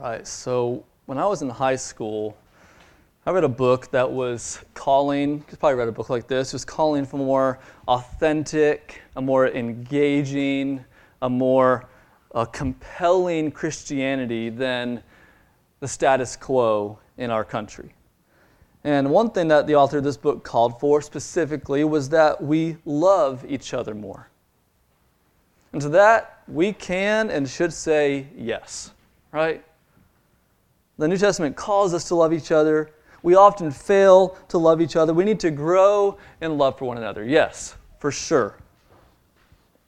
[0.00, 2.36] right, so when I was in high school,
[3.26, 6.64] I read a book that was calling, you probably read a book like this, was
[6.64, 7.58] calling for more
[7.88, 10.84] authentic, a more engaging,
[11.20, 11.88] a more
[12.34, 15.02] uh, compelling Christianity than
[15.80, 17.92] the status quo in our country.
[18.84, 22.76] And one thing that the author of this book called for specifically was that we
[22.84, 24.30] love each other more.
[25.72, 28.92] And to that, we can and should say yes,
[29.32, 29.64] right?
[30.98, 32.90] The New Testament calls us to love each other.
[33.22, 35.14] We often fail to love each other.
[35.14, 37.24] We need to grow in love for one another.
[37.24, 38.56] Yes, for sure.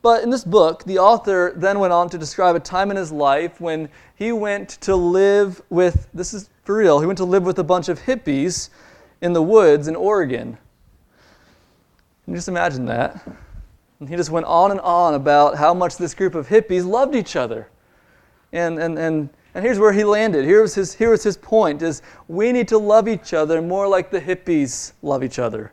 [0.03, 3.13] But in this book, the author then went on to describe a time in his
[3.13, 7.43] life when he went to live with, this is for real, he went to live
[7.43, 8.71] with a bunch of hippies
[9.21, 10.57] in the woods in Oregon.
[12.25, 13.27] Can you just imagine that?
[13.99, 17.15] And he just went on and on about how much this group of hippies loved
[17.15, 17.69] each other.
[18.53, 20.45] And, and, and and here's where he landed.
[20.45, 23.89] Here was his, here was his point is we need to love each other more
[23.89, 25.73] like the hippies love each other.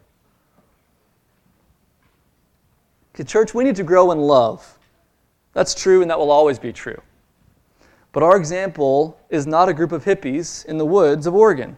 [3.13, 4.77] Okay, church, we need to grow in love.
[5.53, 7.01] That's true and that will always be true.
[8.11, 11.77] But our example is not a group of hippies in the woods of Oregon.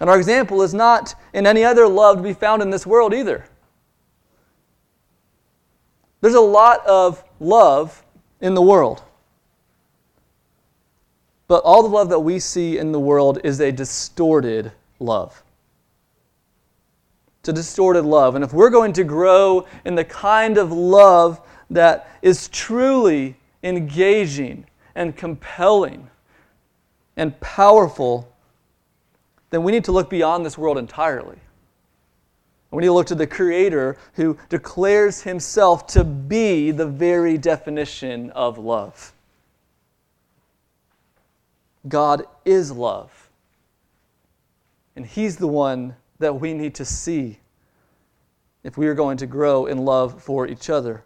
[0.00, 3.14] And our example is not in any other love to be found in this world
[3.14, 3.44] either.
[6.20, 8.04] There's a lot of love
[8.40, 9.02] in the world.
[11.50, 14.70] But all the love that we see in the world is a distorted
[15.00, 15.42] love.
[17.40, 18.36] It's a distorted love.
[18.36, 23.34] And if we're going to grow in the kind of love that is truly
[23.64, 26.08] engaging and compelling
[27.16, 28.32] and powerful,
[29.50, 31.38] then we need to look beyond this world entirely.
[32.70, 38.30] We need to look to the Creator who declares Himself to be the very definition
[38.30, 39.12] of love.
[41.88, 43.30] God is love.
[44.96, 47.38] And He's the one that we need to see
[48.62, 51.04] if we are going to grow in love for each other.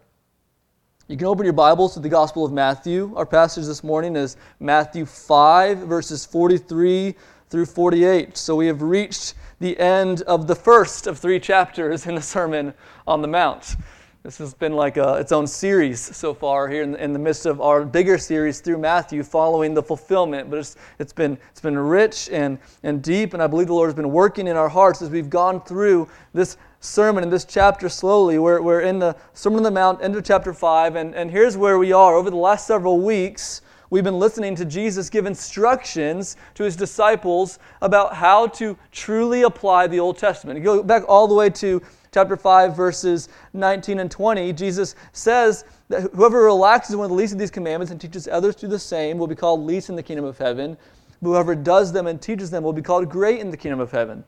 [1.07, 3.13] You can open your Bibles to the Gospel of Matthew.
[3.15, 7.15] Our passage this morning is Matthew 5, verses 43
[7.51, 8.37] through 48.
[8.37, 12.75] So we have reached the end of the first of three chapters in the Sermon
[13.07, 13.77] on the Mount.
[14.25, 17.19] This has been like a, its own series so far here in the, in the,
[17.19, 20.49] midst of our bigger series through Matthew following the fulfillment.
[20.49, 23.89] But it's, it's, been, it's been rich and, and deep, and I believe the Lord
[23.89, 27.91] has been working in our hearts as we've gone through this sermon in this chapter
[27.91, 28.39] slowly.
[28.39, 31.59] We're, we're in the Sermon on the Mount, end of chapter 5, and, and here's
[31.59, 32.15] where we are.
[32.15, 33.61] Over the last several weeks,
[33.91, 39.87] we've been listening to Jesus give instructions to his disciples about how to truly apply
[39.87, 40.59] the Old Testament.
[40.59, 41.83] You go back all the way to
[42.15, 47.33] chapter 5, verses 19 and 20, Jesus says that whoever relaxes one of the least
[47.33, 49.97] of these commandments and teaches others to do the same will be called least in
[49.97, 50.79] the kingdom of heaven.
[51.21, 54.23] Whoever does them and teaches them will be called great in the kingdom of heaven.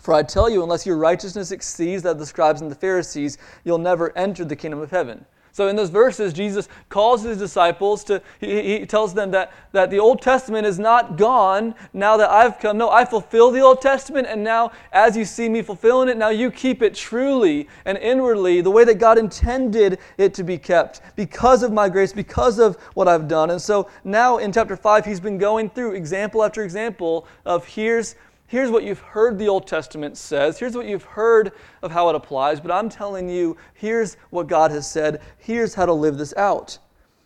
[0.00, 3.36] For I tell you, unless your righteousness exceeds that of the scribes and the Pharisees,
[3.64, 5.26] you'll never enter the kingdom of heaven.
[5.58, 9.90] So in those verses, Jesus calls his disciples to, he, he, tells them that, that
[9.90, 12.78] the Old Testament is not gone now that I've come.
[12.78, 16.28] No, I fulfill the Old Testament, and now as you see me fulfilling it, now
[16.28, 21.00] you keep it truly and inwardly the way that God intended it to be kept
[21.16, 23.50] because of my grace, because of what I've done.
[23.50, 28.14] And so now in chapter 5, he's been going through example after example of here's
[28.48, 32.16] here's what you've heard the Old Testament says, here's what you've heard of how it
[32.16, 36.34] applies, but I'm telling you, here's what God has said, here's how to live this
[36.36, 36.78] out.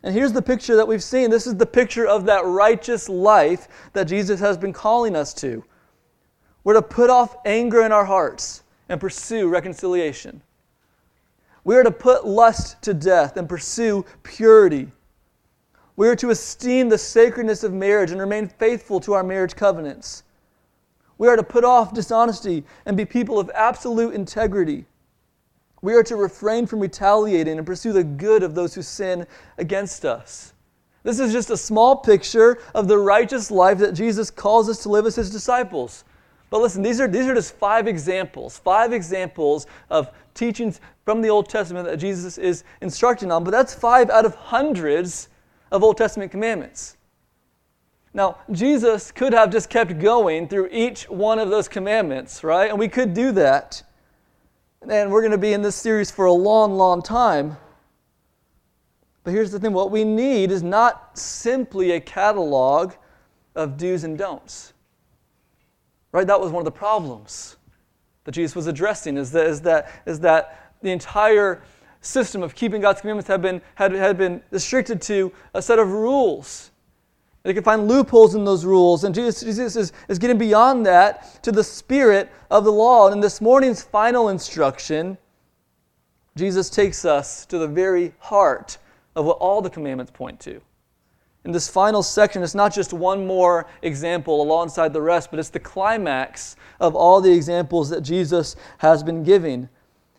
[0.02, 1.30] And here's the picture that we've seen.
[1.30, 5.64] This is the picture of that righteous life that Jesus has been calling us to.
[6.64, 10.42] We're to put off anger in our hearts and pursue reconciliation.
[11.62, 14.90] We are to put lust to death and pursue purity.
[15.94, 20.24] We are to esteem the sacredness of marriage and remain faithful to our marriage covenants.
[21.22, 24.86] We are to put off dishonesty and be people of absolute integrity.
[25.80, 30.04] We are to refrain from retaliating and pursue the good of those who sin against
[30.04, 30.52] us.
[31.04, 34.88] This is just a small picture of the righteous life that Jesus calls us to
[34.88, 36.02] live as his disciples.
[36.50, 41.28] But listen, these are, these are just five examples, five examples of teachings from the
[41.28, 43.44] Old Testament that Jesus is instructing on.
[43.44, 45.28] But that's five out of hundreds
[45.70, 46.96] of Old Testament commandments.
[48.14, 52.68] Now, Jesus could have just kept going through each one of those commandments, right?
[52.68, 53.82] And we could do that.
[54.88, 57.56] And we're going to be in this series for a long, long time.
[59.24, 62.92] But here's the thing what we need is not simply a catalog
[63.54, 64.74] of do's and don'ts.
[66.10, 66.26] Right?
[66.26, 67.56] That was one of the problems
[68.24, 71.62] that Jesus was addressing, is that, is that, is that the entire
[72.02, 75.92] system of keeping God's commandments had been, had, had been restricted to a set of
[75.92, 76.71] rules
[77.42, 79.04] They can find loopholes in those rules.
[79.04, 83.06] And Jesus, Jesus is, is getting beyond that to the spirit of the law.
[83.06, 85.18] And in this morning's final instruction,
[86.36, 88.78] Jesus takes us to the very heart
[89.16, 90.60] of what all the commandments point to.
[91.44, 95.50] In this final section, it's not just one more example alongside the rest, but it's
[95.50, 99.68] the climax of all the examples that Jesus has been giving.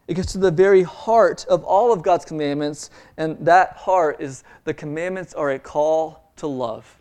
[0.10, 4.44] It gets to the very heart of all of God's commandments, and that heart is
[4.66, 7.00] the commandments are a call to love.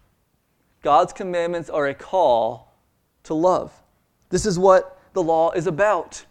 [0.83, 2.75] God's commandments are a call
[3.25, 3.73] to love.
[4.31, 6.25] This is what the law is about.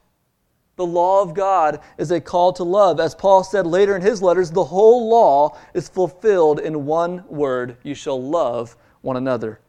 [0.76, 3.00] The law of God is a call to love.
[3.00, 7.78] As Paul said later in his letters, the whole law is fulfilled in one word
[7.84, 9.60] you shall love one another.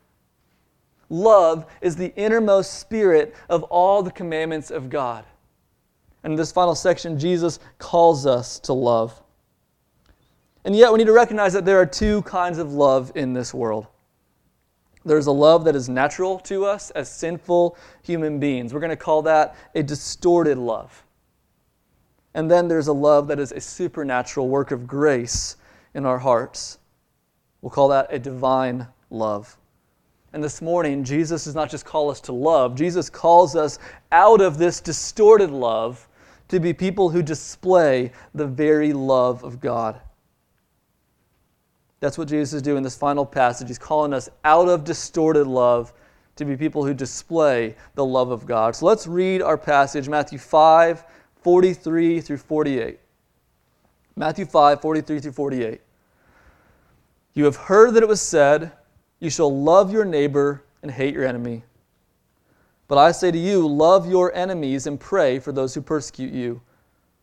[1.11, 5.25] Love is the innermost spirit of all the commandments of God.
[6.25, 9.21] And in this final section, Jesus calls us to love.
[10.65, 13.53] And yet, we need to recognize that there are two kinds of love in this
[13.53, 13.89] world.
[15.05, 18.73] There's a love that is natural to us as sinful human beings.
[18.73, 21.05] We're going to call that a distorted love.
[22.35, 25.57] And then there's a love that is a supernatural work of grace
[25.95, 26.79] in our hearts.
[27.61, 29.57] We'll call that a divine love.
[30.33, 33.79] And this morning, Jesus does not just call us to love, Jesus calls us
[34.13, 36.09] out of this distorted love
[36.49, 40.01] to be people who display the very love of God.
[42.03, 43.69] That's what Jesus is doing in this final passage.
[43.69, 45.93] He's calling us out of distorted love
[46.35, 48.75] to be people who display the love of God.
[48.75, 51.05] So let's read our passage, Matthew 5,
[51.43, 52.99] 43 through 48.
[54.17, 55.81] Matthew 5, 43 through 48.
[57.35, 58.73] You have heard that it was said,
[59.21, 61.63] You shall love your neighbor and hate your enemy.
[62.89, 66.63] But I say to you, love your enemies and pray for those who persecute you,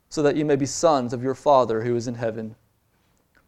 [0.08, 2.56] so that you may be sons of your Father who is in heaven.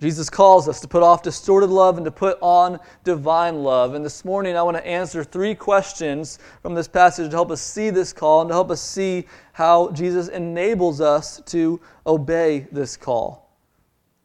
[0.00, 3.92] Jesus calls us to put off distorted love and to put on divine love.
[3.92, 7.60] And this morning, I want to answer three questions from this passage to help us
[7.60, 12.96] see this call and to help us see how Jesus enables us to obey this
[12.96, 13.50] call.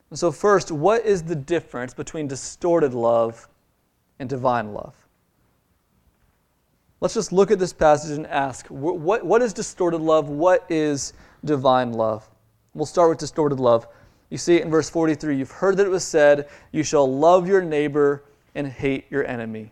[0.09, 3.49] And so, first, what is the difference between distorted love
[4.19, 4.95] and divine love?
[7.01, 10.29] Let's just look at this passage and ask what, what is distorted love?
[10.29, 11.11] What is
[11.43, 12.29] divine love?
[12.73, 13.87] We'll start with distorted love.
[14.29, 15.37] You see it in verse 43.
[15.37, 18.23] You've heard that it was said, You shall love your neighbor
[18.55, 19.71] and hate your enemy.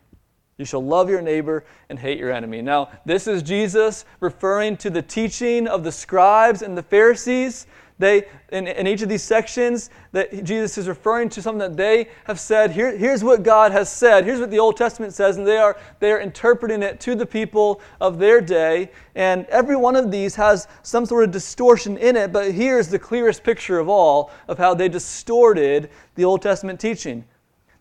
[0.57, 2.61] You shall love your neighbor and hate your enemy.
[2.61, 7.65] Now, this is Jesus referring to the teaching of the scribes and the Pharisees
[7.99, 12.09] they, in, in each of these sections, that Jesus is referring to something that they
[12.25, 12.71] have said.
[12.71, 14.25] Here, here's what God has said.
[14.25, 17.25] Here's what the Old Testament says, and they are, they are interpreting it to the
[17.25, 18.91] people of their day.
[19.15, 22.99] And every one of these has some sort of distortion in it, but here's the
[22.99, 27.23] clearest picture of all of how they distorted the Old Testament teaching.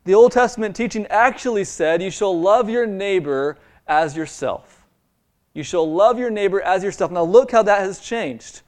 [0.05, 3.57] The Old Testament teaching actually said, You shall love your neighbor
[3.87, 4.85] as yourself.
[5.55, 7.11] You shall love your neighbor as yourself.
[7.11, 8.63] Now, look how that has changed.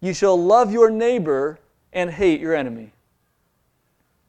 [0.00, 1.58] You shall love your neighbor
[1.92, 2.92] and hate your enemy.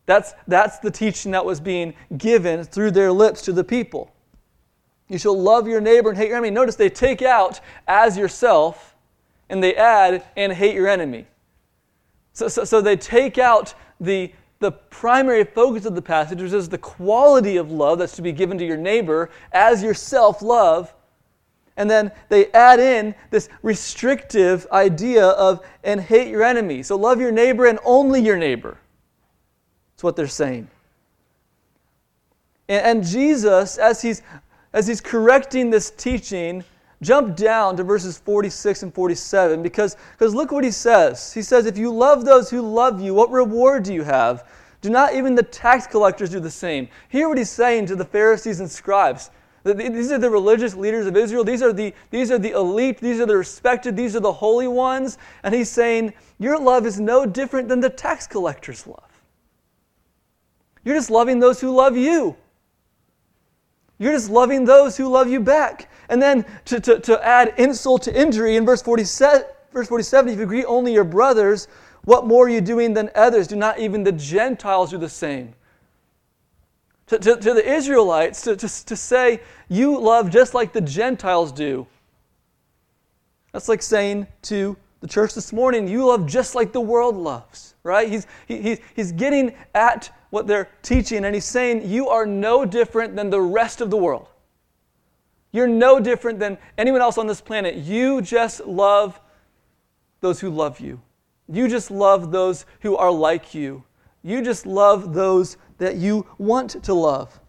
[0.05, 4.13] That's, that's the teaching that was being given through their lips to the people.
[5.09, 6.51] You shall love your neighbor and hate your enemy.
[6.51, 8.95] Notice they take out as yourself
[9.49, 11.27] and they add and hate your enemy.
[12.33, 16.69] So, so, so they take out the, the primary focus of the passage, which is
[16.69, 20.93] the quality of love that's to be given to your neighbor as yourself love,
[21.77, 26.83] and then they add in this restrictive idea of, and hate your enemy.
[26.83, 28.77] So love your neighbor and only your neighbor.
[29.93, 30.67] That's what they're saying.
[32.67, 34.23] And, and Jesus, as he's,
[34.73, 36.63] as he's correcting this teaching,
[37.03, 41.31] jump down to verses 46 and 47 because, because look what he says.
[41.31, 44.49] He says, If you love those who love you, what reward do you have?
[44.81, 46.87] Do not even the tax collectors do the same?
[47.09, 49.29] Hear what he's saying to the Pharisees and scribes.
[49.73, 51.43] These are the religious leaders of Israel.
[51.43, 52.99] These are the, these are the elite.
[52.99, 53.95] These are the respected.
[53.95, 55.17] These are the holy ones.
[55.43, 59.03] And he's saying, Your love is no different than the tax collector's love.
[60.83, 62.35] You're just loving those who love you.
[63.99, 65.89] You're just loving those who love you back.
[66.09, 69.43] And then to, to, to add insult to injury in verse 47,
[69.73, 71.67] verse 47, if you greet only your brothers,
[72.05, 73.47] what more are you doing than others?
[73.47, 75.53] Do not even the Gentiles do the same?
[77.07, 81.51] To, to, to the Israelites, to, to, to say, you love just like the Gentiles
[81.51, 81.87] do.
[83.53, 87.75] That's like saying to the church this morning, you love just like the world loves,
[87.83, 88.09] right?
[88.09, 93.15] He's, he, he's getting at what they're teaching and he's saying, you are no different
[93.15, 94.27] than the rest of the world.
[95.51, 97.75] You're no different than anyone else on this planet.
[97.75, 99.19] You just love
[100.19, 101.01] those who love you.
[101.47, 103.83] You just love those who are like you.
[104.27, 107.39] You just love those that you want to love.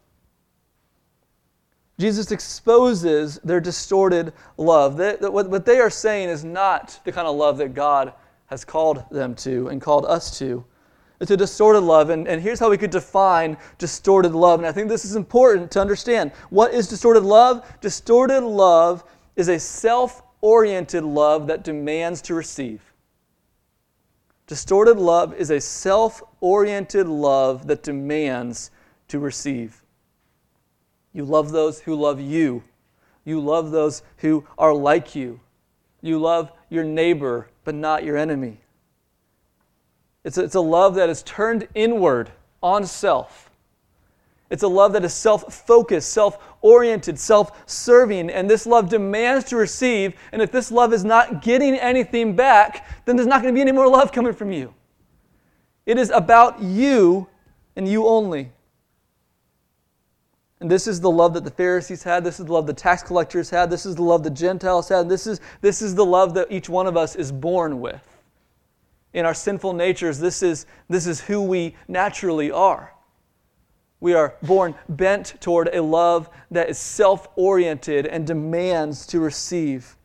[1.99, 4.97] Jesus exposes their distorted love.
[4.97, 8.13] They, what they are saying is not the kind of love that God
[8.47, 10.65] has called them to and called us to.
[11.19, 12.11] It's a distorted love.
[12.11, 14.61] And, and here's how we could define distorted love.
[14.61, 16.31] And I think this is important to understand.
[16.51, 17.69] What is distorted love?
[17.81, 19.03] Distorted love
[19.35, 22.88] is a self oriented love that demands to receive.
[24.49, 28.71] Distorted love is a self oriented love that demands
[29.09, 29.85] to receive.
[31.13, 32.65] You love those who love you.
[33.25, 35.39] You love those who are like you.
[36.01, 38.59] You love your neighbor, but not your enemy.
[40.25, 42.31] It's a, it's a love that is turned inward
[42.63, 43.51] on self.
[44.49, 49.45] It's a love that is self focused, self oriented, self serving, and this love demands
[49.47, 50.15] to receive.
[50.33, 53.61] And if this love is not getting anything back, then there's not going to be
[53.61, 54.75] any more love coming from you.
[55.87, 57.29] It is about you
[57.77, 58.51] and you only.
[60.61, 62.25] And this is the love that the Pharisees had.
[62.25, 63.71] This is the love the tax collectors had.
[63.71, 65.09] This is the love the Gentiles had.
[65.09, 68.03] This is, this is the love that each one of us is born with.
[69.13, 72.93] In our sinful natures, this is, this is who we naturally are.
[74.01, 79.97] We are born bent toward a love that is self oriented and demands to receive.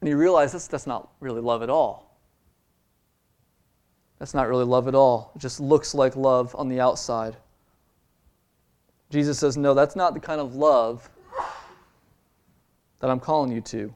[0.00, 2.16] And you realize that's, that's not really love at all.
[4.18, 5.32] That's not really love at all.
[5.36, 7.36] It just looks like love on the outside.
[9.10, 11.08] Jesus says, No, that's not the kind of love
[13.00, 13.94] that I'm calling you to.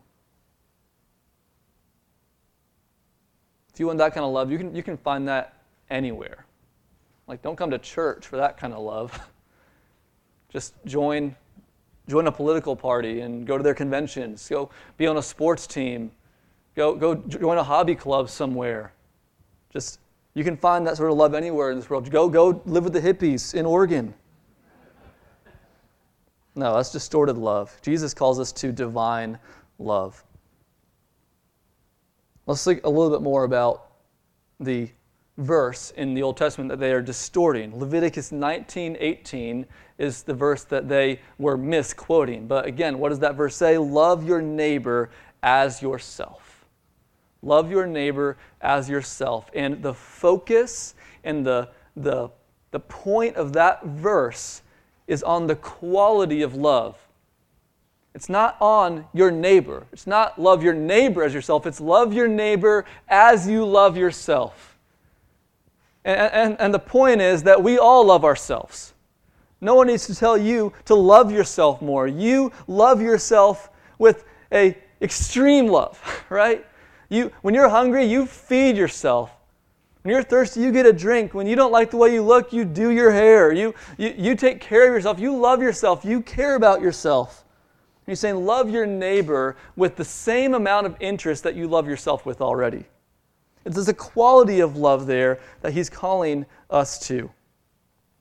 [3.72, 5.54] If you want that kind of love, you can, you can find that
[5.90, 6.46] anywhere.
[7.26, 9.18] Like, don't come to church for that kind of love.
[10.52, 11.34] Just join,
[12.08, 14.46] join a political party and go to their conventions.
[14.48, 16.10] Go be on a sports team.
[16.74, 18.92] Go, go join a hobby club somewhere.
[19.72, 20.00] Just,
[20.34, 22.10] you can find that sort of love anywhere in this world.
[22.10, 24.14] Go, go live with the hippies in Oregon.
[26.54, 27.78] No, that's distorted love.
[27.82, 29.38] Jesus calls us to divine
[29.78, 30.22] love.
[32.46, 33.92] Let's think a little bit more about
[34.60, 34.90] the
[35.38, 37.78] verse in the Old Testament that they are distorting.
[37.78, 39.66] Leviticus 19:18
[39.98, 42.46] is the verse that they were misquoting.
[42.46, 43.78] But again, what does that verse say?
[43.78, 45.10] Love your neighbor
[45.42, 46.66] as yourself.
[47.42, 49.50] Love your neighbor as yourself.
[49.54, 52.30] And the focus and the, the,
[52.70, 54.62] the point of that verse
[55.06, 56.96] is on the quality of love.
[58.14, 59.86] It's not on your neighbor.
[59.92, 61.66] It's not love your neighbor as yourself.
[61.66, 64.71] It's love your neighbor as you love yourself.
[66.04, 68.94] And, and, and the point is that we all love ourselves.
[69.60, 72.08] No one needs to tell you to love yourself more.
[72.08, 76.66] You love yourself with a extreme love, right?
[77.08, 79.30] You, when you're hungry, you feed yourself.
[80.02, 81.32] When you're thirsty, you get a drink.
[81.32, 83.52] When you don't like the way you look, you do your hair.
[83.52, 85.20] You, you, you take care of yourself.
[85.20, 86.04] You love yourself.
[86.04, 87.44] You care about yourself.
[88.04, 91.86] And he's saying, love your neighbor with the same amount of interest that you love
[91.86, 92.84] yourself with already.
[93.64, 97.30] There's a quality of love there that he's calling us to.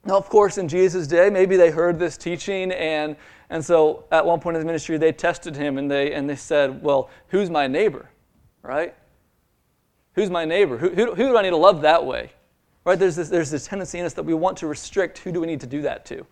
[0.06, 3.16] Now, of course, in Jesus' day, maybe they heard this teaching, and,
[3.50, 6.36] and so at one point in his ministry, they tested him and they, and they
[6.36, 8.10] said, Well, who's my neighbor?
[8.64, 8.96] Right?
[10.14, 10.78] Who's my neighbor?
[10.78, 12.32] Who, who, who do I need to love that way?
[12.84, 12.98] Right?
[12.98, 15.48] There's this, there's this tendency in us that we want to restrict who do we
[15.48, 16.26] need to do that to.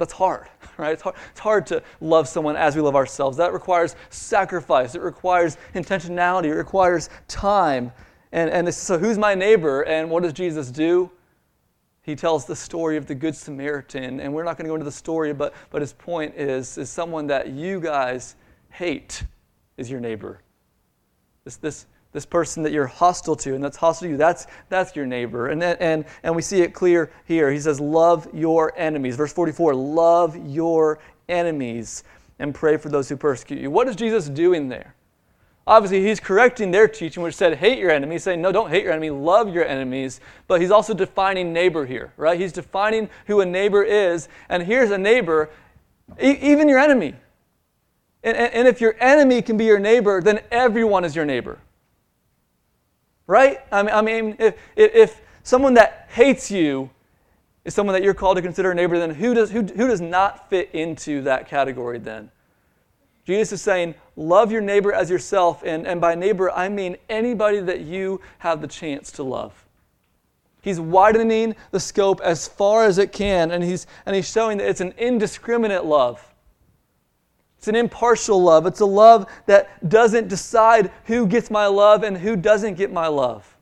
[0.00, 0.46] That's hard,
[0.78, 0.92] right?
[0.92, 3.36] It's hard, it's hard to love someone as we love ourselves.
[3.36, 7.92] That requires sacrifice, it requires intentionality, it requires time.
[8.32, 9.82] And, and so, who's my neighbor?
[9.82, 11.10] And what does Jesus do?
[12.02, 14.20] He tells the story of the Good Samaritan.
[14.20, 16.88] And we're not going to go into the story, but, but his point is, is
[16.90, 18.36] someone that you guys
[18.70, 19.24] hate
[19.76, 20.40] is your neighbor.
[21.44, 24.96] This, this, this person that you're hostile to and that's hostile to you that's that's
[24.96, 29.14] your neighbor and and and we see it clear here he says love your enemies
[29.16, 32.02] verse 44 love your enemies
[32.40, 34.94] and pray for those who persecute you what is jesus doing there
[35.70, 38.24] obviously he's correcting their teaching which said hate your enemies.
[38.24, 40.20] Saying no don't hate your enemy love your enemies.
[40.48, 42.38] But he's also defining neighbor here right?
[42.38, 44.28] He's defining who a neighbor is.
[44.48, 45.48] And here's a neighbor
[46.20, 47.14] e- even your enemy.
[48.22, 51.58] And, and, and if your enemy can be your neighbor then everyone is your neighbor.
[53.28, 53.60] Right?
[53.70, 56.90] I mean, I mean if, if someone that hates you
[57.64, 60.00] is someone that you're called to consider a neighbor, then who does, who, who does
[60.00, 62.30] not fit into that category then?
[63.24, 65.62] Jesus is saying, love your neighbor as yourself.
[65.64, 69.66] And, and by neighbor, I mean anybody that you have the chance to love.
[70.62, 74.68] He's widening the scope as far as it can, and he's, and he's showing that
[74.68, 76.26] it's an indiscriminate love.
[77.56, 78.66] It's an impartial love.
[78.66, 83.06] It's a love that doesn't decide who gets my love and who doesn't get my
[83.06, 83.56] love.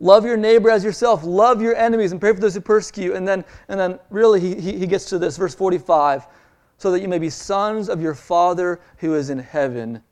[0.00, 1.22] Love your neighbor as yourself.
[1.22, 3.04] Love your enemies and pray for those who persecute.
[3.04, 3.14] you.
[3.14, 6.26] And then, and then really, he, he gets to this, verse 45
[6.82, 10.02] so that you may be sons of your Father who is in heaven.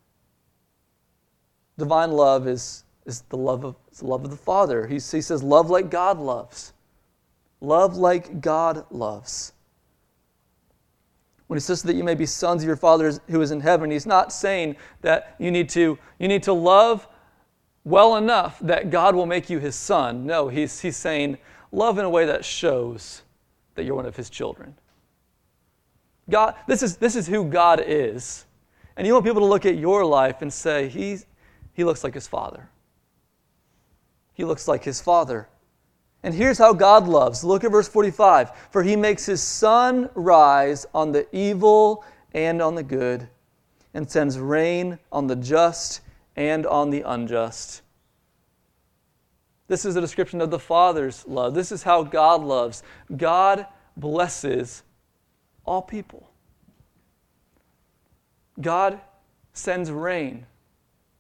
[1.77, 4.87] Divine love is, is the love of, the love of the Father.
[4.87, 6.73] He, he says, Love like God loves.
[7.61, 9.53] Love like God loves.
[11.49, 13.91] When he says that you may be sons of your Father who is in heaven,
[13.91, 17.09] he's not saying that you need to, you need to love
[17.83, 20.25] well enough that God will make you his son.
[20.25, 21.39] No, he's, he's saying
[21.73, 23.23] love in a way that shows
[23.75, 24.77] that you're one of his children.
[26.31, 28.45] God, this is, this is who God is.
[28.97, 31.27] And you want people to look at your life and say, He's,
[31.73, 32.69] He looks like his father.
[34.35, 35.49] He looks like his father.
[36.23, 37.45] And here's how God loves.
[37.45, 38.53] Look at verse 45.
[38.71, 43.29] For he makes his sun rise on the evil and on the good,
[43.93, 46.01] and sends rain on the just
[46.37, 47.83] and on the unjust.
[49.67, 51.55] This is a description of the Father's love.
[51.55, 52.83] This is how God loves.
[53.17, 54.85] God blesses
[55.71, 56.29] all people.
[58.61, 59.01] God
[59.53, 60.45] sends rain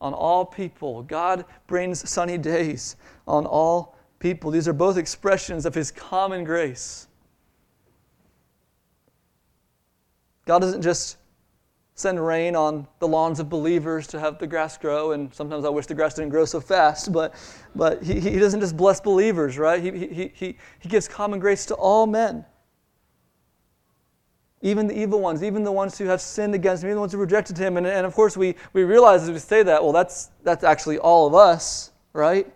[0.00, 1.04] on all people.
[1.04, 2.96] God brings sunny days
[3.28, 4.50] on all people.
[4.50, 7.06] These are both expressions of His common grace.
[10.46, 11.18] God doesn't just
[11.94, 15.12] send rain on the lawns of believers to have the grass grow.
[15.12, 17.36] And sometimes I wish the grass didn't grow so fast, but,
[17.76, 19.80] but he, he doesn't just bless believers, right?
[19.80, 22.44] He, he, he, he gives common grace to all men.
[24.62, 27.12] Even the evil ones, even the ones who have sinned against him, even the ones
[27.12, 27.76] who rejected him.
[27.76, 30.98] And, and of course, we, we realize as we say that, well, that's, that's actually
[30.98, 32.46] all of us, right?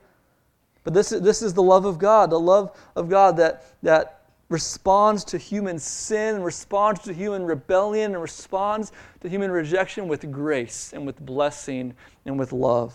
[0.85, 4.25] But this is, this is the love of God, the love of God that, that
[4.51, 10.93] responds to human sin, responds to human rebellion, and responds to human rejection with grace
[10.93, 11.95] and with blessing
[12.27, 12.95] and with love.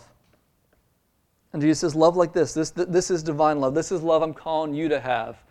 [1.51, 2.53] And Jesus says, Love like this.
[2.53, 3.73] This, this is divine love.
[3.73, 5.43] This is love I'm calling you to have.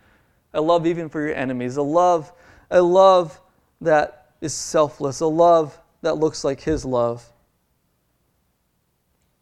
[0.53, 1.77] A love even for your enemies.
[1.77, 2.31] A love,
[2.71, 3.39] a love
[3.81, 5.19] that is selfless.
[5.19, 7.31] A love that looks like His love.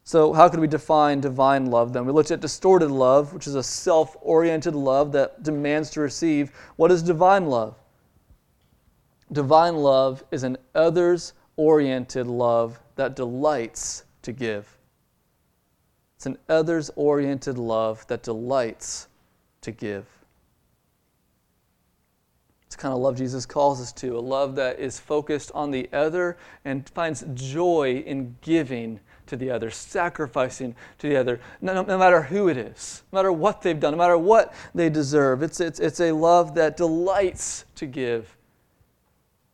[0.03, 2.05] So, how could we define divine love then?
[2.05, 6.51] We looked at distorted love, which is a self oriented love that demands to receive.
[6.77, 7.75] What is divine love?
[9.31, 14.77] Divine love is an others oriented love that delights to give.
[16.15, 19.09] It's an others oriented love that delights
[19.61, 20.05] to give.
[22.67, 25.89] It's kind of love Jesus calls us to, a love that is focused on the
[25.93, 31.97] other and finds joy in giving to the other, sacrificing to the other, no, no,
[31.97, 35.43] matter who it is, no matter what they've done, no matter what they deserve.
[35.43, 38.35] It's, it's, it's a love that delights to give.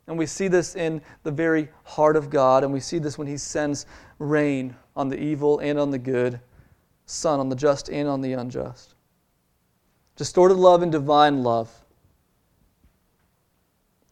[0.08, 3.28] And we see this in the very heart of God, and we see this when
[3.28, 3.86] He sends
[4.20, 6.40] rain on the evil and on the good,
[7.06, 8.96] sun on the just and on the unjust.
[10.16, 11.83] Distorted love and divine love.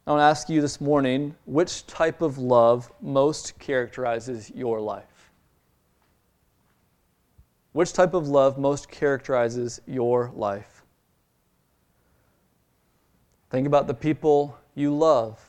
[0.06, 5.32] I want to ask you this morning which type of love most characterizes your life?
[7.74, 10.84] Which type of love most characterizes your life?
[13.52, 15.40] Think about the people you love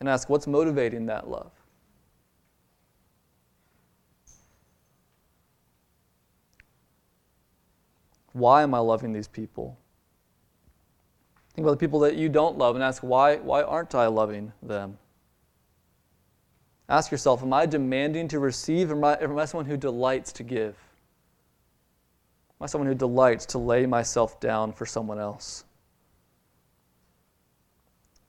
[0.00, 1.52] and ask what's motivating that love?
[8.32, 9.76] Why am I loving these people?
[11.58, 14.52] Think about the people that you don't love and ask why, why aren't I loving
[14.62, 14.96] them?
[16.88, 20.44] Ask yourself Am I demanding to receive, am I, am I someone who delights to
[20.44, 20.76] give?
[22.60, 25.64] Am I someone who delights to lay myself down for someone else?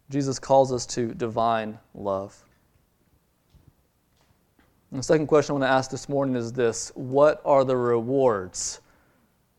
[0.10, 2.36] Jesus calls us to divine love.
[4.90, 7.78] And the second question I want to ask this morning is this What are the
[7.78, 8.82] rewards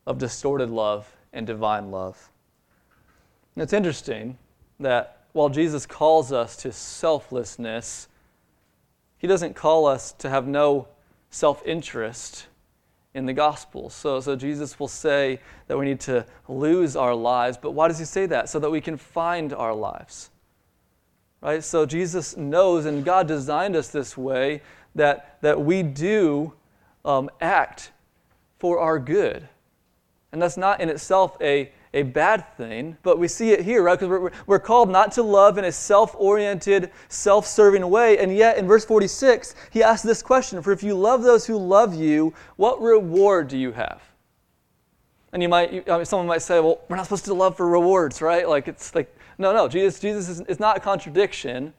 [0.05, 2.30] of distorted love and divine love?
[3.55, 4.37] And it's interesting
[4.79, 8.07] that while Jesus calls us to selflessness,
[9.17, 10.87] he doesn't call us to have no
[11.29, 12.47] self interest
[13.13, 13.89] in the gospel.
[13.89, 17.99] So, so Jesus will say that we need to lose our lives, but why does
[17.99, 18.49] he say that?
[18.49, 20.29] So that we can find our lives.
[21.41, 21.63] Right?
[21.63, 24.61] So Jesus knows, and God designed us this way,
[24.95, 26.53] that, that we do
[27.03, 27.91] um, act
[28.59, 29.47] for our good.
[30.31, 33.99] And that's not in itself a, a bad thing, but we see it here, right?
[33.99, 38.17] Because we're, we're called not to love in a self oriented, self serving way.
[38.17, 41.57] And yet, in verse 46, he asks this question For if you love those who
[41.57, 44.01] love you, what reward do you have?
[45.33, 47.55] And you might, you, I mean, someone might say, well, we're not supposed to love
[47.55, 48.47] for rewards, right?
[48.47, 51.73] Like, it's like, no, no, Jesus, Jesus is, is not a contradiction.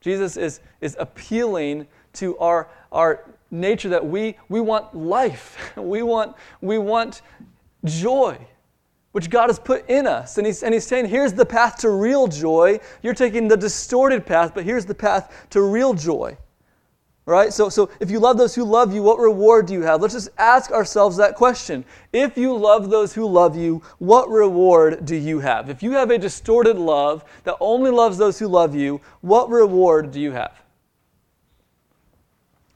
[0.00, 5.72] Jesus is, is appealing to our, our nature that we, we want life.
[5.76, 7.22] We want, we want
[7.84, 8.38] joy,
[9.12, 10.38] which God has put in us.
[10.38, 12.80] And he's, and he's saying, here's the path to real joy.
[13.02, 16.36] You're taking the distorted path, but here's the path to real joy.
[17.26, 17.52] Right?
[17.52, 20.00] So, so if you love those who love you, what reward do you have?
[20.00, 21.84] Let's just ask ourselves that question.
[22.12, 25.70] If you love those who love you, what reward do you have?
[25.70, 30.10] If you have a distorted love that only loves those who love you, what reward
[30.10, 30.60] do you have?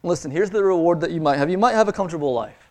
[0.02, 1.48] Listen, here's the reward that you might have.
[1.48, 2.63] You might have a comfortable life.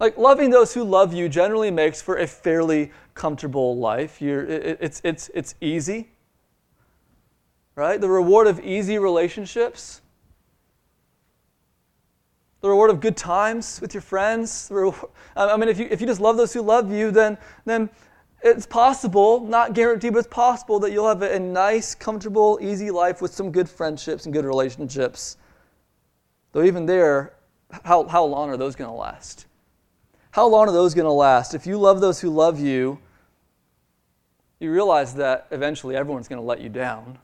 [0.00, 4.22] Like loving those who love you generally makes for a fairly comfortable life.
[4.22, 6.08] You're, it, it's, it's, it's easy,
[7.74, 8.00] right?
[8.00, 10.00] The reward of easy relationships,
[12.62, 14.72] the reward of good times with your friends.
[15.36, 17.36] I mean, if you, if you just love those who love you, then,
[17.66, 17.90] then
[18.42, 22.90] it's possible, not guaranteed, but it's possible that you'll have a, a nice, comfortable, easy
[22.90, 25.36] life with some good friendships and good relationships.
[26.52, 27.34] Though even there,
[27.84, 29.44] how, how long are those going to last?
[30.30, 31.54] How long are those going to last?
[31.54, 32.98] If you love those who love you,
[34.60, 37.18] you realize that eventually everyone's going to let you down.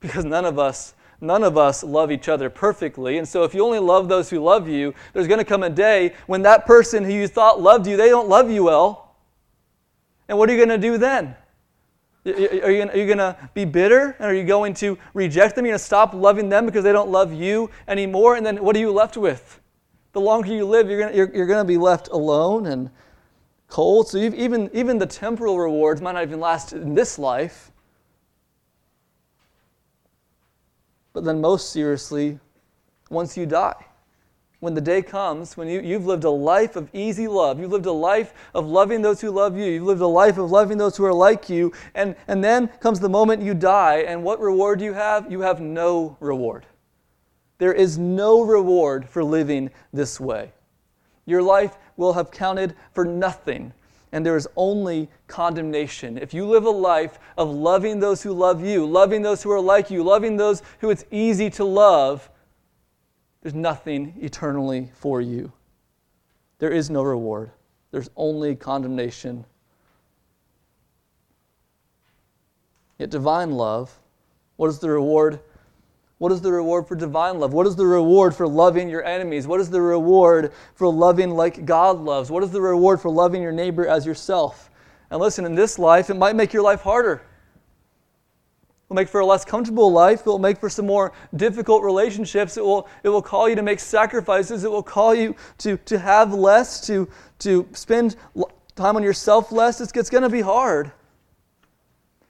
[0.00, 3.18] Because none of us none of us love each other perfectly.
[3.18, 5.70] And so if you only love those who love you, there's going to come a
[5.70, 9.16] day when that person who you thought loved you, they don't love you well.
[10.28, 11.34] And what are you going to do then?
[12.26, 14.16] Are you, going to be bitter?
[14.18, 15.64] And are you going to reject them?
[15.64, 18.34] You're going to stop loving them because they don't love you anymore?
[18.34, 19.60] And then what are you left with?
[20.16, 22.88] The longer you live, you're going you're, you're to be left alone and
[23.68, 24.08] cold.
[24.08, 27.70] So even, even the temporal rewards might not even last in this life.
[31.12, 32.38] But then, most seriously,
[33.10, 33.84] once you die
[34.60, 37.84] when the day comes when you, you've lived a life of easy love, you've lived
[37.84, 40.96] a life of loving those who love you, you've lived a life of loving those
[40.96, 44.78] who are like you, and, and then comes the moment you die, and what reward
[44.78, 45.30] do you have?
[45.30, 46.64] You have no reward.
[47.58, 50.52] There is no reward for living this way.
[51.24, 53.72] Your life will have counted for nothing,
[54.12, 56.18] and there is only condemnation.
[56.18, 59.60] If you live a life of loving those who love you, loving those who are
[59.60, 62.28] like you, loving those who it's easy to love,
[63.42, 65.52] there's nothing eternally for you.
[66.58, 67.50] There is no reward,
[67.90, 69.44] there's only condemnation.
[72.98, 73.98] Yet, divine love,
[74.56, 75.40] what is the reward?
[76.18, 77.52] What is the reward for divine love?
[77.52, 79.46] What is the reward for loving your enemies?
[79.46, 82.30] What is the reward for loving like God loves?
[82.30, 84.70] What is the reward for loving your neighbor as yourself?
[85.10, 87.22] And listen, in this life, it might make your life harder
[88.86, 90.20] It will make for a less comfortable life.
[90.20, 92.56] It will make for some more difficult relationships.
[92.56, 94.64] It will, it will call you to make sacrifices.
[94.64, 97.08] It will call you to, to have less, to,
[97.40, 98.16] to spend
[98.76, 99.80] time on yourself less.
[99.80, 100.92] It's, it's going to be hard.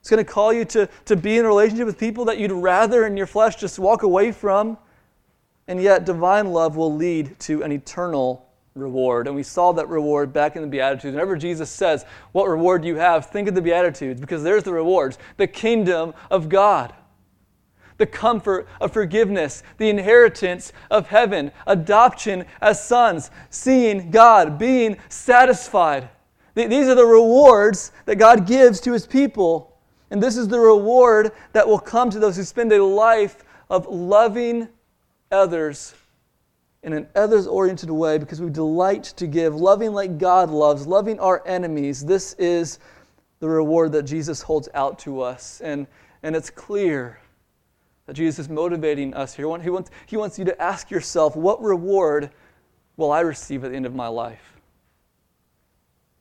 [0.07, 2.53] It's going to call you to, to be in a relationship with people that you'd
[2.53, 4.79] rather in your flesh just walk away from.
[5.67, 9.27] And yet, divine love will lead to an eternal reward.
[9.27, 11.13] And we saw that reward back in the Beatitudes.
[11.13, 13.27] Whenever Jesus says, What reward do you have?
[13.27, 16.95] think of the Beatitudes because there's the rewards the kingdom of God,
[17.97, 26.11] the comfort of forgiveness, the inheritance of heaven, adoption as sons, seeing God, being satisfied.
[26.55, 29.73] These are the rewards that God gives to his people.
[30.11, 33.87] And this is the reward that will come to those who spend a life of
[33.87, 34.69] loving
[35.31, 35.95] others
[36.83, 41.19] in an others oriented way because we delight to give, loving like God loves, loving
[41.19, 42.05] our enemies.
[42.05, 42.79] This is
[43.41, 45.61] the reward that Jesus holds out to us.
[45.63, 45.89] And,
[46.23, 47.19] and it's clear
[48.07, 49.47] that Jesus is motivating us here.
[49.61, 52.31] He wants, he wants you to ask yourself, what reward
[52.97, 54.56] will I receive at the end of my life?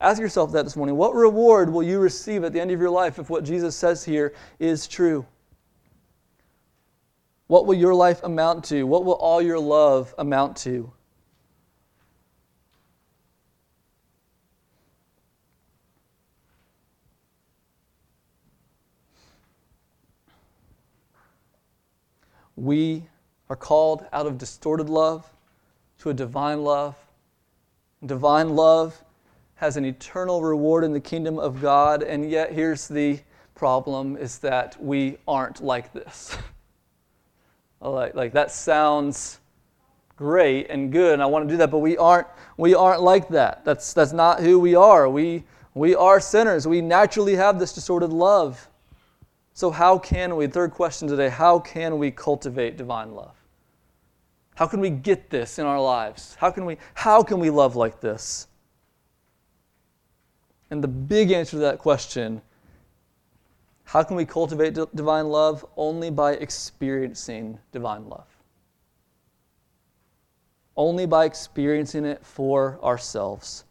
[0.01, 0.97] Ask yourself that this morning.
[0.97, 4.03] What reward will you receive at the end of your life if what Jesus says
[4.03, 5.25] here is true?
[7.47, 8.83] What will your life amount to?
[8.83, 10.91] What will all your love amount to?
[22.57, 23.03] We
[23.49, 25.29] are called out of distorted love
[25.99, 26.95] to a divine love.
[28.05, 29.04] Divine love
[29.55, 33.19] has an eternal reward in the kingdom of God, and yet here's the
[33.55, 36.37] problem is that we aren't like this.
[37.79, 39.39] like, like that sounds
[40.17, 43.29] great and good, and I want to do that, but we aren't, we aren't like
[43.29, 43.63] that.
[43.63, 45.09] That's, that's not who we are.
[45.09, 46.67] We, we are sinners.
[46.67, 48.69] We naturally have this distorted love.
[49.53, 53.35] So, how can we, third question today, how can we cultivate divine love?
[54.55, 56.35] How can we get this in our lives?
[56.39, 58.47] How can we, how can we love like this?
[60.75, 62.41] And the big answer to that question
[63.85, 65.65] how can we cultivate d- divine love?
[65.77, 68.27] Only by experiencing divine love.
[70.75, 73.63] Only by experiencing it for ourselves.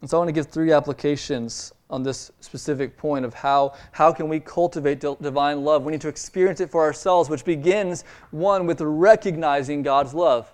[0.00, 4.12] And so I want to give three applications on this specific point of how, how
[4.12, 5.82] can we cultivate divine love.
[5.82, 10.52] We need to experience it for ourselves, which begins, one, with recognizing God's love.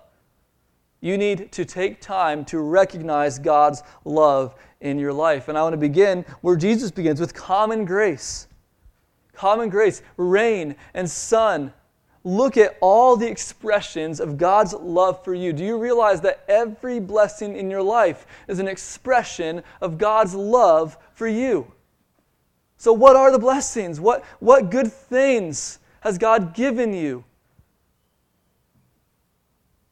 [1.03, 5.49] You need to take time to recognize God's love in your life.
[5.49, 8.47] And I want to begin where Jesus begins with common grace.
[9.33, 11.73] Common grace, rain and sun.
[12.23, 15.51] Look at all the expressions of God's love for you.
[15.51, 20.97] Do you realize that every blessing in your life is an expression of God's love
[21.15, 21.69] for you?
[22.77, 23.99] So, what are the blessings?
[23.99, 27.25] What, what good things has God given you?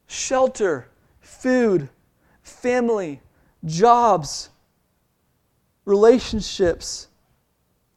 [0.08, 0.88] Shelter,
[1.32, 1.89] food,
[2.44, 3.22] family,
[3.65, 4.50] jobs,
[5.86, 7.08] relationships,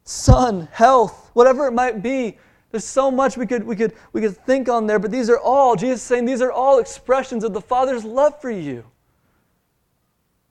[0.03, 2.37] sun, health, whatever it might be.
[2.71, 5.39] There's so much we could, we, could, we could think on there, but these are
[5.39, 8.83] all, Jesus is saying, these are all expressions of the Father's love for you.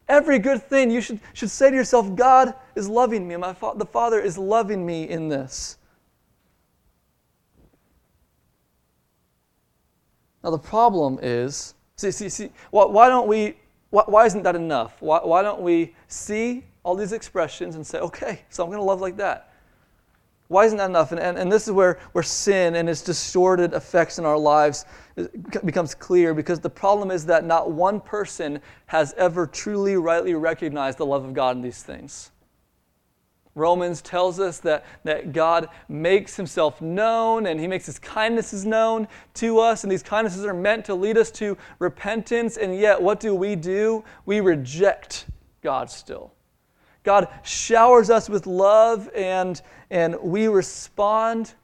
[0.09, 3.37] Every good thing, you should, should say to yourself, God is loving me.
[3.37, 5.79] My fa- the Father is loving me in this.
[10.43, 12.51] Now, the problem is See, see, see.
[12.71, 13.57] Why, don't we?
[13.91, 15.01] Why, why, isn't that enough?
[15.01, 18.85] Why, why don't we see all these expressions and say, okay, so I'm going to
[18.85, 19.53] love like that?
[20.49, 21.13] Why isn't that enough?
[21.13, 24.85] And, and, and this is where, where sin and its distorted effects in our lives
[25.17, 25.25] uh,
[25.65, 30.99] becomes clear because the problem is that not one person has ever truly, rightly recognized
[30.99, 32.31] the love of God in these things.
[33.55, 39.07] Romans tells us that, that God makes himself known and he makes his kindnesses known
[39.35, 42.57] to us, and these kindnesses are meant to lead us to repentance.
[42.57, 44.05] And yet, what do we do?
[44.27, 45.27] We reject
[45.63, 46.33] God still.
[47.05, 51.55] God showers us with love, and, and we respond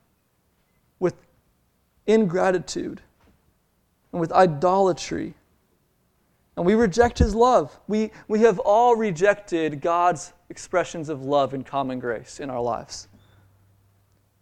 [1.01, 1.15] with
[2.07, 3.01] ingratitude
[4.13, 5.35] and with idolatry.
[6.57, 7.77] And we reject his love.
[7.89, 13.09] We, we have all rejected God's expressions of love and common grace in our lives.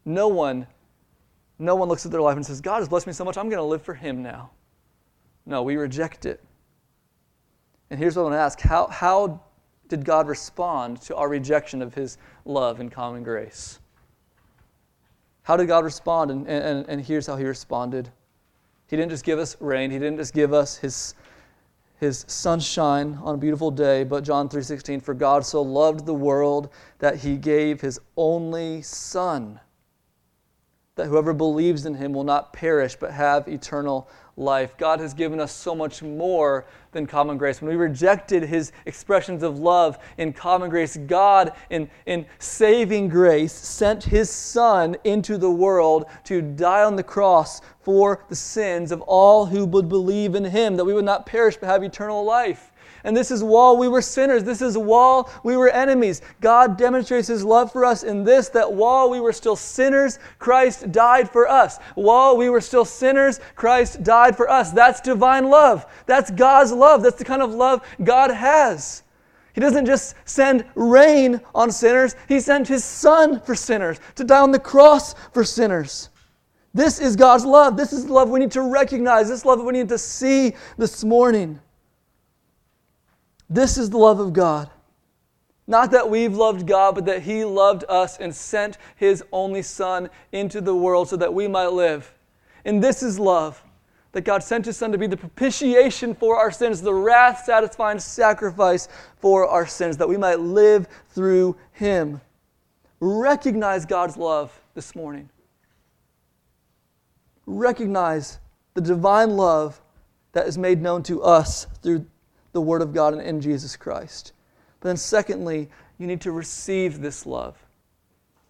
[0.04, 0.66] No one,
[1.58, 3.48] no one looks at their life and says, God has blessed me so much, I'm
[3.48, 4.50] going to live for Him now.
[5.46, 6.42] No, we reject it.
[7.90, 9.40] And here's what I want to ask how, how
[9.88, 13.78] did God respond to our rejection of His love and common grace?
[15.42, 16.30] How did God respond?
[16.30, 18.10] And, and, and here's how He responded
[18.88, 21.14] He didn't just give us rain, He didn't just give us His
[21.98, 26.70] his sunshine on a beautiful day but john 3.16 for god so loved the world
[26.98, 29.60] that he gave his only son
[30.94, 34.08] that whoever believes in him will not perish but have eternal
[34.38, 37.60] life god has given us so much more than common grace.
[37.60, 43.52] When we rejected his expressions of love in common grace, God, in, in saving grace,
[43.52, 49.00] sent his Son into the world to die on the cross for the sins of
[49.02, 52.72] all who would believe in him, that we would not perish but have eternal life.
[53.08, 54.44] And this is while we were sinners.
[54.44, 56.20] This is while we were enemies.
[56.42, 60.92] God demonstrates his love for us in this that while we were still sinners, Christ
[60.92, 61.78] died for us.
[61.94, 64.72] While we were still sinners, Christ died for us.
[64.72, 65.86] That's divine love.
[66.04, 67.02] That's God's love.
[67.02, 69.04] That's the kind of love God has.
[69.54, 74.42] He doesn't just send rain on sinners, He sent His Son for sinners, to die
[74.42, 76.10] on the cross for sinners.
[76.74, 77.78] This is God's love.
[77.78, 79.30] This is love we need to recognize.
[79.30, 81.58] This love we need to see this morning.
[83.50, 84.70] This is the love of God.
[85.66, 90.08] Not that we've loved God, but that He loved us and sent His only Son
[90.32, 92.12] into the world so that we might live.
[92.64, 93.62] And this is love
[94.12, 97.98] that God sent His Son to be the propitiation for our sins, the wrath satisfying
[97.98, 102.20] sacrifice for our sins, that we might live through Him.
[103.00, 105.28] Recognize God's love this morning.
[107.46, 108.38] Recognize
[108.74, 109.80] the divine love
[110.32, 112.06] that is made known to us through
[112.52, 114.32] the Word of God and in Jesus Christ.
[114.80, 117.56] But then, secondly, you need to receive this love.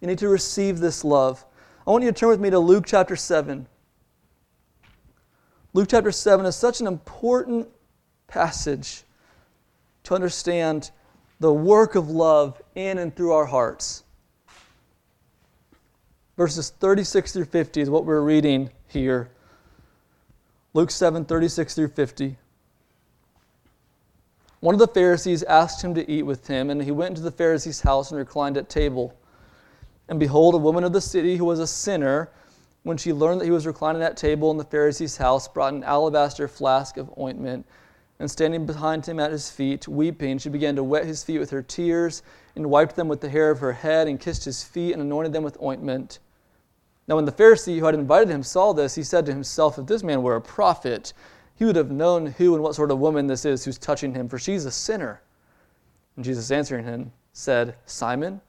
[0.01, 1.45] You need to receive this love.
[1.87, 3.67] I want you to turn with me to Luke chapter 7.
[5.73, 7.69] Luke chapter 7 is such an important
[8.27, 9.05] passage
[10.05, 10.91] to understand
[11.41, 14.05] the work of love in and through our hearts.
[16.37, 19.31] verses 36 through 50 is what we're reading here.
[20.75, 22.37] Luke 7 36 through 50.
[24.61, 27.31] One of the Pharisees asked him to eat with him, and he went into the
[27.31, 29.15] Pharisee's house and reclined at table.
[30.09, 32.31] And behold, a woman of the city who was a sinner,
[32.83, 35.85] when she learned that he was reclining at table in the Pharisee's house, brought an
[35.85, 37.67] alabaster flask of ointment.
[38.19, 41.51] And standing behind him at his feet, weeping, she began to wet his feet with
[41.51, 42.23] her tears,
[42.57, 45.33] and wiped them with the hair of her head, and kissed his feet, and anointed
[45.33, 46.19] them with ointment.
[47.07, 49.87] Now, when the Pharisee who had invited him saw this, he said to himself, If
[49.87, 51.13] this man were a prophet,
[51.59, 54.29] he would have known who and what sort of woman this is who's touching him,
[54.29, 55.21] for she's a sinner.
[56.15, 58.41] And Jesus answering him said, Simon,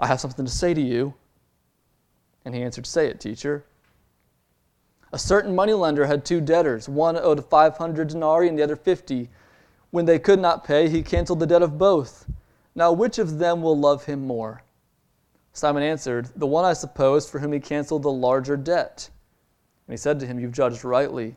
[0.00, 1.14] I have something to say to you.
[2.44, 3.64] And he answered, Say it, teacher.
[5.12, 6.88] A certain moneylender had two debtors.
[6.88, 9.28] One owed 500 denarii and the other 50.
[9.92, 12.26] When they could not pay, he canceled the debt of both.
[12.74, 14.62] Now, which of them will love him more?
[15.52, 19.08] Simon answered, The one, I suppose, for whom he canceled the larger debt.
[19.86, 21.36] And he said to him, You've judged rightly.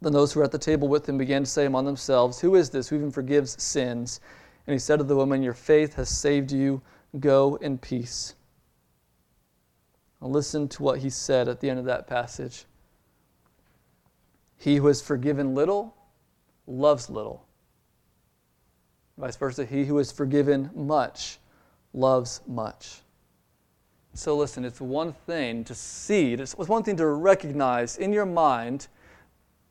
[0.00, 2.54] Then those who were at the table with him began to say among themselves, Who
[2.54, 4.20] is this who even forgives sins?
[4.66, 6.82] And he said to the woman, Your faith has saved you.
[7.18, 8.34] Go in peace.
[10.20, 12.64] Now listen to what he said at the end of that passage.
[14.56, 15.94] He who has forgiven little
[16.66, 17.46] loves little.
[19.16, 21.38] Vice versa, he who has forgiven much
[21.92, 23.00] loves much.
[24.14, 28.88] So listen, it's one thing to see, it's one thing to recognize in your mind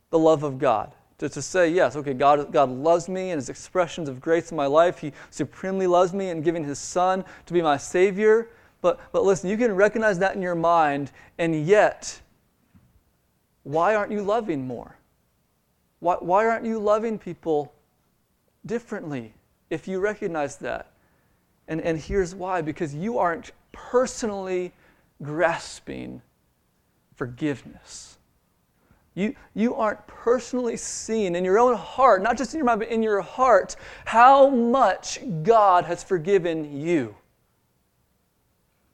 [0.10, 0.94] the love of God.
[1.20, 4.58] To, to say, yes, okay, God, God loves me and his expressions of grace in
[4.58, 5.00] my life.
[5.00, 8.50] He supremely loves me in giving his son to be my Savior.
[8.82, 12.22] But, but listen, you can recognize that in your mind, and yet,
[13.64, 14.96] why aren't you loving more?
[16.00, 17.74] Why, why aren't you loving people
[18.66, 19.34] differently
[19.72, 20.92] if you recognize that?
[21.68, 24.72] And, and here's why because you aren't personally
[25.22, 26.22] grasping
[27.16, 28.17] forgiveness.
[29.18, 32.90] You, you aren't personally seeing in your own heart, not just in your mind, but
[32.90, 33.76] in your heart,
[34.06, 37.16] how much God has forgiven you.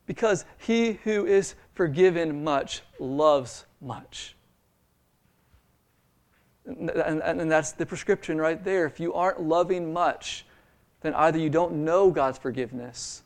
[0.06, 4.38] Because he who is forgiven much loves much.
[6.66, 8.86] And, and, and, that's the prescription right there.
[8.86, 10.46] If you aren't loving much,
[11.02, 13.24] then either you don't know God's forgiveness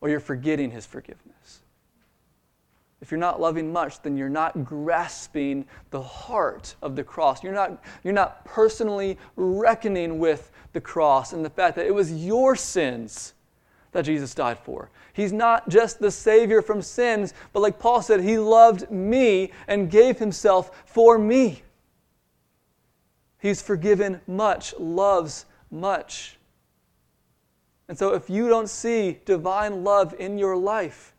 [0.00, 1.25] or you're forgetting his forgiveness.
[3.06, 7.40] If you're not loving much, then you're not grasping the heart of the cross.
[7.40, 12.12] You're not, you're not personally reckoning with the cross and the fact that it was
[12.12, 13.34] your sins
[13.92, 14.90] that Jesus died for.
[15.12, 19.88] He's not just the Savior from sins, but like Paul said, He loved me and
[19.88, 21.62] gave Himself for me.
[23.38, 26.38] He's forgiven much, loves much.
[27.86, 31.12] And so if you don't see divine love in your life,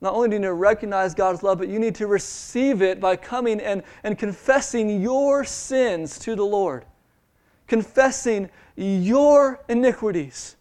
[0.00, 3.00] not only do you need to recognize God's love, but you need to receive it
[3.00, 6.84] by coming and, and confessing your sins to the Lord,
[7.66, 10.56] confessing your iniquities,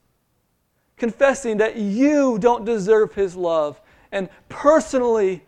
[0.98, 3.80] confessing that you don't deserve His love,
[4.12, 5.44] and personally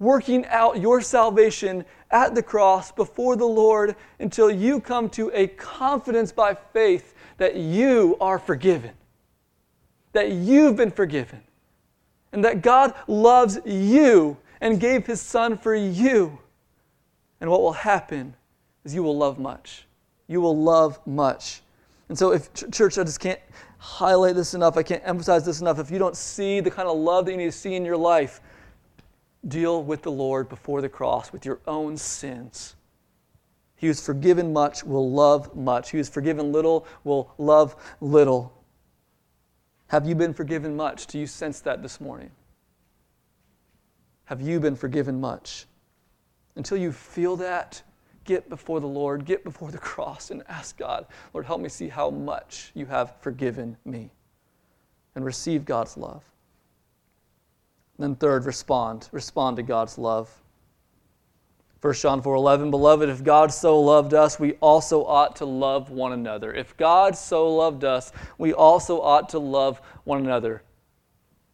[0.00, 5.46] working out your salvation at the cross before the Lord until you come to a
[5.46, 8.90] confidence by faith that you are forgiven,
[10.12, 11.42] that you've been forgiven
[12.32, 16.38] and that God loves you and gave his son for you.
[17.40, 18.34] And what will happen
[18.84, 19.86] is you will love much.
[20.28, 21.62] You will love much.
[22.08, 23.40] And so, if church, I just can't
[23.78, 25.78] highlight this enough, I can't emphasize this enough.
[25.78, 27.96] If you don't see the kind of love that you need to see in your
[27.96, 28.40] life,
[29.48, 32.76] deal with the Lord before the cross with your own sins.
[33.76, 35.90] He who's forgiven much will love much.
[35.90, 38.52] He who's forgiven little will love little.
[39.92, 41.06] Have you been forgiven much?
[41.06, 42.30] Do you sense that this morning?
[44.24, 45.66] Have you been forgiven much?
[46.56, 47.82] Until you feel that,
[48.24, 51.88] get before the Lord, get before the cross, and ask God, Lord, help me see
[51.88, 54.10] how much you have forgiven me.
[55.14, 56.24] And receive God's love.
[57.98, 59.10] And then, third, respond.
[59.12, 60.41] Respond to God's love.
[61.82, 66.12] 1 John 4:11 Beloved if God so loved us we also ought to love one
[66.12, 66.54] another.
[66.54, 70.62] If God so loved us we also ought to love one another.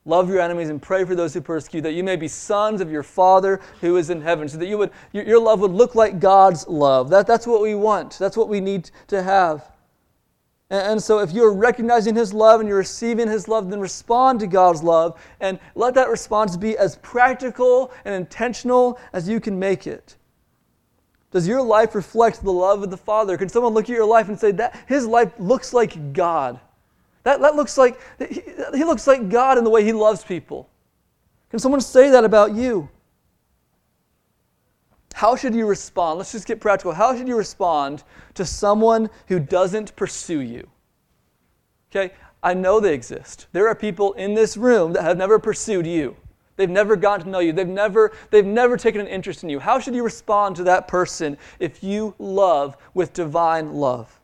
[0.04, 2.90] Love your enemies and pray for those who persecute, that you may be sons of
[2.90, 6.20] your Father who is in heaven, so that you would, your love would look like
[6.20, 7.10] God's love.
[7.10, 8.18] That, that's what we want.
[8.18, 9.70] That's what we need to have.
[10.70, 14.40] And, and so, if you're recognizing His love and you're receiving His love, then respond
[14.40, 19.58] to God's love and let that response be as practical and intentional as you can
[19.58, 20.16] make it.
[21.30, 23.36] Does your life reflect the love of the Father?
[23.36, 26.58] Can someone look at your life and say that his life looks like God?
[27.24, 28.42] That, that looks like, he,
[28.74, 30.70] he looks like God in the way he loves people.
[31.50, 32.88] Can someone say that about you?
[35.14, 36.18] How should you respond?
[36.18, 36.92] Let's just get practical.
[36.92, 38.04] How should you respond
[38.34, 40.68] to someone who doesn't pursue you?
[41.90, 43.48] Okay, I know they exist.
[43.52, 46.16] There are people in this room that have never pursued you.
[46.58, 47.52] They've never gotten to know you.
[47.52, 49.60] They've never, they've never taken an interest in you.
[49.60, 54.20] How should you respond to that person if you love with divine love?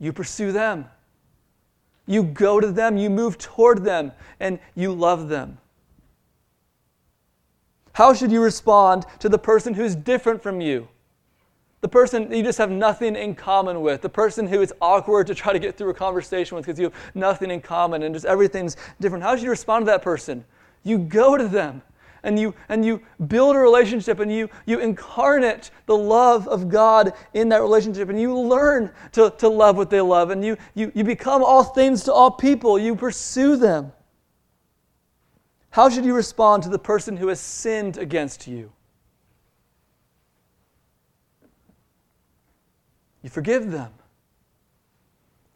[0.00, 0.86] You pursue them.
[2.04, 4.10] You go to them, you move toward them,
[4.40, 5.58] and you love them.
[7.92, 10.88] How should you respond to the person who's different from you?
[11.80, 15.34] The person you just have nothing in common with, the person who is awkward to
[15.36, 18.26] try to get through a conversation with because you have nothing in common and just
[18.26, 19.22] everything's different.
[19.22, 20.44] How should you respond to that person?
[20.82, 21.82] You go to them
[22.22, 27.12] and you, and you build a relationship and you, you incarnate the love of God
[27.34, 30.92] in that relationship and you learn to, to love what they love and you, you,
[30.94, 32.78] you become all things to all people.
[32.78, 33.92] You pursue them.
[35.70, 38.72] How should you respond to the person who has sinned against you?
[43.22, 43.92] You forgive them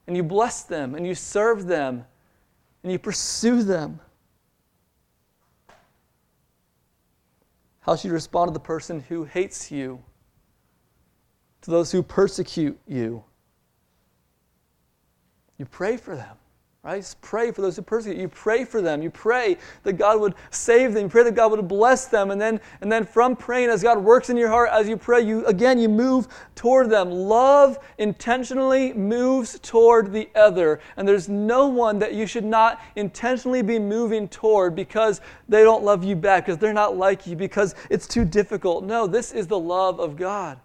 [0.06, 2.04] and you bless them and you serve them
[2.82, 4.00] and you pursue them.
[7.84, 10.02] How should you respond to the person who hates you?
[11.62, 13.24] To those who persecute you?
[15.58, 16.36] You pray for them,
[16.84, 17.14] right?
[17.22, 18.22] Pray for those who persecute you.
[18.22, 19.02] You pray for them.
[19.02, 21.04] You pray that God would save them.
[21.04, 22.30] You pray that God would bless them.
[22.30, 25.22] And then, and then from praying, as God works in your heart, as you pray,
[25.22, 27.10] you again you move toward them.
[27.10, 30.78] Love intentionally moves toward the other.
[30.98, 35.84] And there's no one that you should not intentionally be moving toward because they don't
[35.84, 38.84] love you back, because they're not like you, because it's too difficult.
[38.84, 40.60] No, this is the love of God.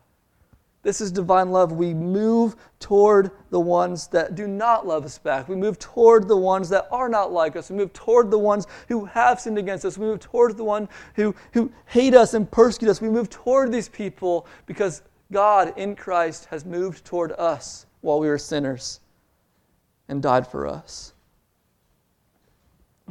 [0.81, 1.73] This is divine love.
[1.73, 5.49] We move toward the ones that do not love us back.
[5.49, 7.69] We move toward the ones that are not like us.
[7.69, 9.97] We move toward the ones who have sinned against us.
[9.97, 13.01] We move toward the ones who, who hate us and persecute us.
[13.01, 15.01] We move toward these people because
[15.33, 19.01] God in Christ has moved toward us while we were sinners
[20.07, 21.13] and died for us.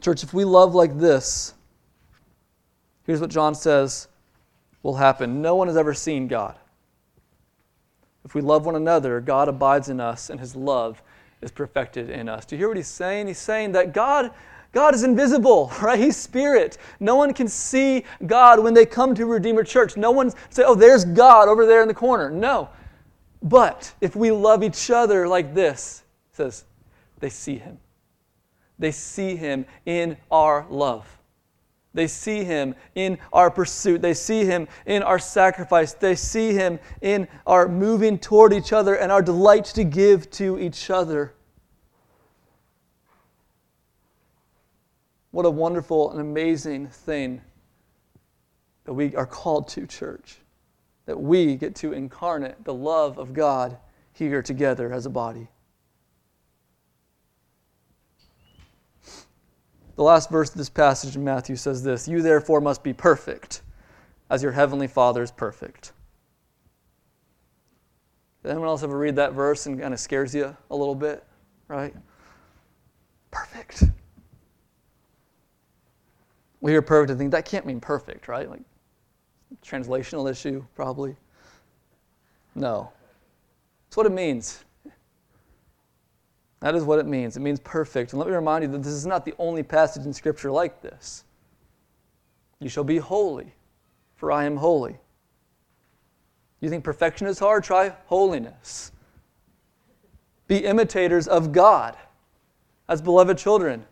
[0.01, 1.55] Church, if we love like this,
[3.05, 4.09] here's what John says
[4.83, 5.43] will happen.
[5.43, 6.57] No one has ever seen God.
[8.29, 11.03] If we love one another, God abides in us and his love
[11.41, 12.45] is perfected in us.
[12.45, 13.27] Do you hear what he's saying?
[13.27, 14.33] He's saying that God
[14.73, 15.99] God is invisible, right?
[15.99, 16.77] He's spirit.
[17.01, 19.97] No one can see God when they come to Redeemer Church.
[19.97, 22.69] No one say, "Oh, there's God over there in the corner." No.
[23.43, 26.03] But if we love each other like this,
[26.33, 26.65] says
[27.21, 27.79] they see him.
[28.79, 31.18] They see him in our love.
[31.95, 34.03] They see him in our pursuit.
[34.03, 35.95] They see him in our sacrifice.
[35.95, 40.59] They see him in our moving toward each other and our delight to give to
[40.59, 41.35] each other.
[45.31, 47.41] What a wonderful and amazing thing
[48.85, 50.39] that we are called to, church.
[51.07, 53.79] That we get to incarnate the love of God
[54.13, 55.49] here together as a body.
[59.99, 63.63] The last verse of this passage in Matthew says this You therefore must be perfect,
[64.31, 65.91] as your heavenly Father is perfect.
[68.45, 71.25] Did anyone else ever read that verse and kind of scares you a little bit?
[71.67, 71.93] Right?
[73.33, 73.83] Perfect.
[76.61, 78.49] We hear perfect and think that can't mean perfect, right?
[78.49, 78.63] Like
[79.65, 81.17] translational issue, probably.
[82.55, 82.93] No.
[83.89, 84.65] It's what it means.
[86.61, 87.37] That is what it means.
[87.37, 88.13] It means perfect.
[88.13, 90.83] And let me remind you that this is not the only passage in Scripture like
[90.83, 91.25] this.
[92.61, 93.55] You shall be holy,
[94.17, 94.99] for I am holy.
[96.61, 97.63] You think perfection is hard?
[97.63, 98.91] Try holiness.
[100.49, 101.97] Be imitators of God
[102.89, 103.85] as beloved children.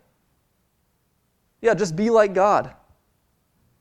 [1.61, 2.73] Yeah, just be like God.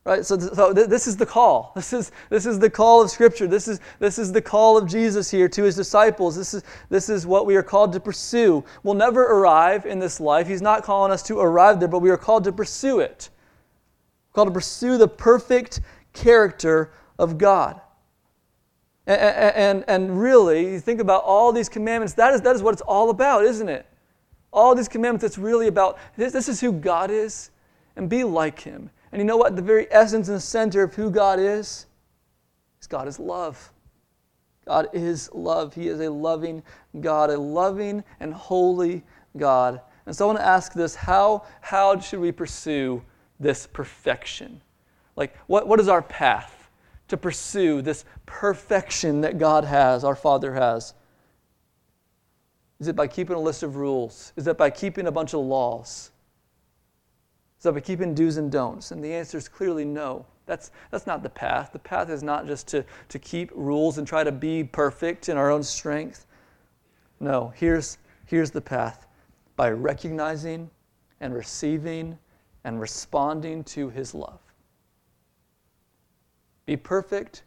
[0.06, 0.24] Right?
[0.24, 1.72] So, so this is the call.
[1.74, 3.48] This is, this is the call of Scripture.
[3.48, 6.36] This is, this is the call of Jesus here to his disciples.
[6.36, 8.64] This is, this is what we are called to pursue.
[8.84, 10.46] We'll never arrive in this life.
[10.46, 13.30] He's not calling us to arrive there, but we are called to pursue it.
[14.28, 15.80] We're called to pursue the perfect
[16.12, 17.80] character of God.
[19.08, 22.74] And, and, and really, you think about all these commandments, that is, that is what
[22.74, 23.86] it's all about, isn't it?
[24.52, 27.50] All these commandments, it's really about this, this is who God is.
[27.96, 28.90] and be like Him.
[29.16, 29.56] And you know what?
[29.56, 31.86] The very essence and center of who God is
[32.78, 33.72] is God is love.
[34.66, 35.74] God is love.
[35.74, 36.62] He is a loving
[37.00, 39.02] God, a loving and holy
[39.38, 39.80] God.
[40.04, 43.02] And so I want to ask this how, how should we pursue
[43.40, 44.60] this perfection?
[45.16, 46.68] Like, what, what is our path
[47.08, 50.92] to pursue this perfection that God has, our Father has?
[52.80, 54.34] Is it by keeping a list of rules?
[54.36, 56.10] Is it by keeping a bunch of laws?
[57.64, 58.92] It by keeping do's and don'ts?
[58.92, 60.24] And the answer is clearly no.
[60.46, 61.72] That's, that's not the path.
[61.72, 65.36] The path is not just to, to keep rules and try to be perfect in
[65.36, 66.26] our own strength.
[67.18, 69.06] No, here's, here's the path
[69.56, 70.70] by recognizing
[71.20, 72.18] and receiving
[72.64, 74.40] and responding to his love.
[76.66, 77.42] Be perfect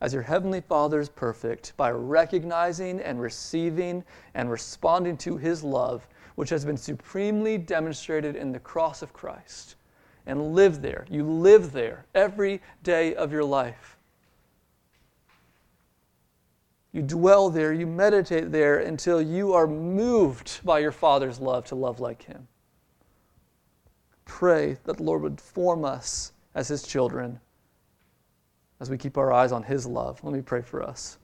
[0.00, 4.04] as your heavenly Father is perfect by recognizing and receiving
[4.34, 9.76] and responding to his love, which has been supremely demonstrated in the cross of Christ.
[10.26, 11.06] And live there.
[11.10, 13.98] You live there every day of your life.
[16.92, 21.74] You dwell there, you meditate there until you are moved by your Father's love to
[21.74, 22.46] love like him.
[24.24, 27.40] Pray that the Lord would form us as his children
[28.80, 30.22] as we keep our eyes on His love.
[30.22, 31.12] Let me pray for us.